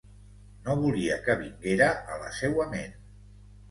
[0.67, 3.03] No volia que vinguera a la seua ment.